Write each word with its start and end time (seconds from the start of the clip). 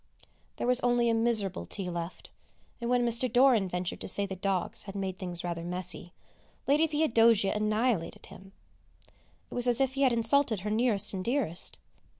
There 0.55 0.65
was 0.65 0.79
only 0.79 1.11
a 1.11 1.13
miserable 1.13 1.63
tea 1.63 1.87
left, 1.87 2.31
and, 2.81 2.89
when 2.89 3.05
Mr. 3.05 3.31
Doran 3.31 3.67
ventured 3.67 4.01
to 4.01 4.07
say 4.07 4.25
the 4.25 4.35
dogs 4.35 4.85
had 4.85 4.95
made 4.95 5.19
things 5.19 5.43
rather 5.43 5.63
messy, 5.63 6.11
Lady 6.67 6.87
Theodosia 6.87 7.51
annihilated 7.53 8.25
him. 8.25 8.51
It 9.51 9.53
was 9.53 9.67
as 9.67 9.79
if 9.79 9.93
he 9.93 10.01
had 10.01 10.11
insulted 10.11 10.61
her 10.61 10.71
nearest 10.71 11.13
and 11.13 11.23
dearest! 11.23 11.77